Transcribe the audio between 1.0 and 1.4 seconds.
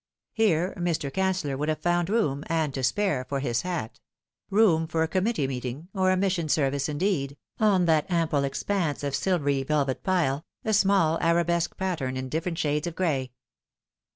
Can